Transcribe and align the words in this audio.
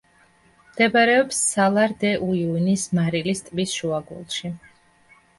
მდებარეობს 0.67 1.41
სალარ-დე-უიუნის 1.49 2.85
მარილის 2.99 3.43
ტბის 3.49 3.75
შუაგულში. 3.81 4.51